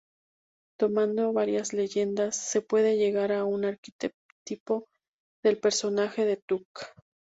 Tomando 0.79 1.31
varias 1.31 1.73
leyendas, 1.73 2.35
se 2.35 2.63
puede 2.63 2.97
llegar 2.97 3.31
a 3.31 3.45
un 3.45 3.65
arquetipo 3.65 4.87
del 5.43 5.59
personaje 5.59 6.25
de 6.25 6.37
Tuck. 6.37 6.87